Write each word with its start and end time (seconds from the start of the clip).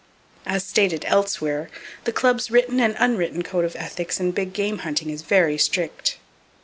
As 0.47 0.65
stated 0.65 1.05
elsewhere, 1.07 1.69
the 2.05 2.11
club's 2.11 2.49
written 2.49 2.79
and 2.79 2.95
unwritten 2.97 3.43
code 3.43 3.65
of 3.65 3.75
ethics 3.75 4.19
in 4.19 4.31
big 4.31 4.51
game 4.51 4.79
hunting 4.79 5.11
is 5.11 5.21
very 5.21 5.59
strict. 5.59 6.17